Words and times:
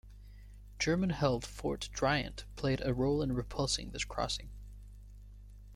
German-held 0.79 1.45
Fort 1.45 1.87
Driant 1.93 2.45
played 2.55 2.81
a 2.83 2.91
role 2.91 3.21
in 3.21 3.33
repulsing 3.33 3.91
this 3.91 4.03
crossing. 4.03 4.49